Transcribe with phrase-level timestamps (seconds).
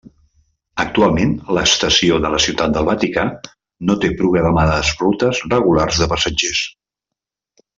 [0.83, 3.25] Actualment, l'estació de la Ciutat del Vaticà
[3.91, 6.65] no té programades rutes regulars de passatgers.